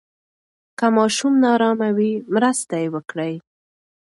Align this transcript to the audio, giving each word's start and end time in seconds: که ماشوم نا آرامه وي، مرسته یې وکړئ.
که 0.79 0.85
ماشوم 0.95 1.33
نا 1.41 1.49
آرامه 1.55 1.89
وي، 1.97 2.11
مرسته 2.33 2.75
یې 2.83 2.87
وکړئ. 2.93 3.33